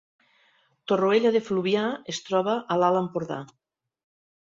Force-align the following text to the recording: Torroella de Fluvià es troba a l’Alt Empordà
Torroella 0.91 1.31
de 1.35 1.41
Fluvià 1.49 1.83
es 2.13 2.21
troba 2.29 2.55
a 2.57 2.79
l’Alt 2.85 3.01
Empordà 3.03 3.39